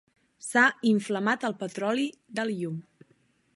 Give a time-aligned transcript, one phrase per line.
[0.45, 2.09] S'ha inflamat el petroli
[2.39, 2.83] del llum.